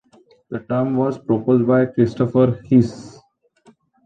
[0.49, 3.19] The term was proposed by Christopher Hsee.